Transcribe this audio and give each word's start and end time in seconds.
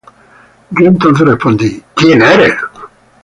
Yo 0.71 0.87
entonces 0.87 1.27
respondí: 1.27 1.79
¿Quién 1.93 2.23
eres, 2.23 2.55
Señor? 2.55 2.71